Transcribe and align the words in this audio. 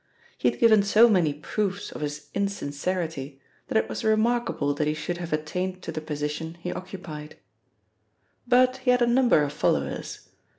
He 0.35 0.49
had 0.49 0.59
given 0.59 0.81
so 0.81 1.07
many 1.07 1.31
proofs 1.31 1.91
of 1.91 2.01
his 2.01 2.29
insincerity 2.33 3.39
that 3.67 3.77
it 3.77 3.87
was 3.87 4.03
remarkable 4.03 4.73
that 4.73 4.87
he 4.87 4.95
should 4.95 5.17
have 5.19 5.31
attained 5.31 5.83
to 5.83 5.91
the 5.91 6.01
position 6.01 6.55
he 6.59 6.73
occupied. 6.73 7.37
But 8.47 8.77
he 8.77 8.89
had 8.89 9.03
a 9.03 9.05
number 9.05 9.43
of 9.43 9.53
followers. 9.53 10.27